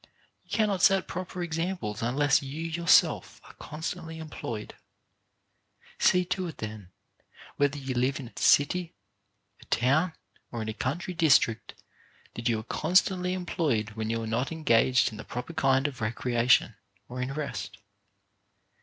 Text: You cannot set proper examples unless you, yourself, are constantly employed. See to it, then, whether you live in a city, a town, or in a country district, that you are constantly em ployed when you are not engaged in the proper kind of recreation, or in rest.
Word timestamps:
You 0.45 0.49
cannot 0.49 0.81
set 0.81 1.07
proper 1.07 1.43
examples 1.43 2.01
unless 2.01 2.41
you, 2.41 2.63
yourself, 2.63 3.39
are 3.43 3.53
constantly 3.59 4.17
employed. 4.17 4.73
See 5.99 6.25
to 6.25 6.47
it, 6.47 6.57
then, 6.57 6.89
whether 7.57 7.77
you 7.77 7.93
live 7.93 8.19
in 8.19 8.27
a 8.27 8.33
city, 8.39 8.95
a 9.61 9.65
town, 9.65 10.13
or 10.51 10.63
in 10.63 10.69
a 10.69 10.73
country 10.73 11.13
district, 11.13 11.75
that 12.33 12.49
you 12.49 12.57
are 12.61 12.63
constantly 12.63 13.35
em 13.35 13.45
ployed 13.45 13.89
when 13.89 14.09
you 14.09 14.23
are 14.23 14.25
not 14.25 14.51
engaged 14.51 15.11
in 15.11 15.17
the 15.17 15.23
proper 15.23 15.53
kind 15.53 15.85
of 15.87 16.01
recreation, 16.01 16.73
or 17.07 17.21
in 17.21 17.35
rest. 17.35 17.77